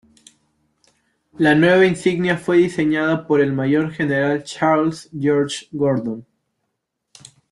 [1.37, 6.25] La nueva insignia fue diseñada por el mayor general Charles George Gordon.